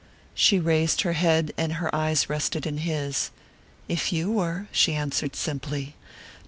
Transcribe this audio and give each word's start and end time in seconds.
She 0.33 0.57
raised 0.59 1.01
her 1.01 1.13
head 1.13 1.53
and 1.59 1.73
her 1.73 1.93
eyes 1.95 2.27
rested 2.27 2.65
in 2.65 2.77
his. 2.79 3.29
"If 3.87 4.11
you 4.11 4.31
were," 4.31 4.65
she 4.71 4.95
answered 4.95 5.35
simply. 5.35 5.93